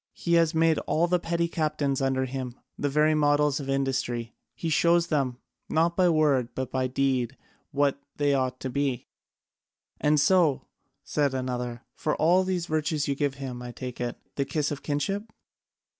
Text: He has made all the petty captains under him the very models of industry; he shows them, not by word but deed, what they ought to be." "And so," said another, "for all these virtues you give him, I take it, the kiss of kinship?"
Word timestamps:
He 0.15 0.33
has 0.33 0.55
made 0.55 0.79
all 0.87 1.05
the 1.05 1.19
petty 1.19 1.47
captains 1.47 2.01
under 2.01 2.25
him 2.25 2.55
the 2.75 2.89
very 2.89 3.13
models 3.13 3.59
of 3.59 3.69
industry; 3.69 4.33
he 4.55 4.67
shows 4.67 5.05
them, 5.05 5.37
not 5.69 5.95
by 5.95 6.09
word 6.09 6.55
but 6.55 6.71
deed, 6.95 7.37
what 7.69 8.01
they 8.15 8.33
ought 8.33 8.59
to 8.61 8.69
be." 8.71 9.09
"And 9.99 10.19
so," 10.19 10.65
said 11.03 11.35
another, 11.35 11.83
"for 11.93 12.15
all 12.15 12.43
these 12.43 12.65
virtues 12.65 13.07
you 13.07 13.13
give 13.13 13.35
him, 13.35 13.61
I 13.61 13.71
take 13.71 14.01
it, 14.01 14.17
the 14.37 14.43
kiss 14.43 14.71
of 14.71 14.81
kinship?" 14.81 15.31